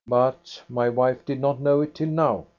But 0.07 0.63
my 0.67 0.89
wife 0.89 1.25
did 1.25 1.39
not 1.39 1.59
know 1.61 1.81
it 1.81 1.93
till 1.93 2.09
now. 2.09 2.45